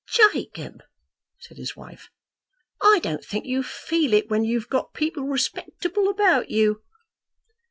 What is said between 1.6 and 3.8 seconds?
wife, "I don't think you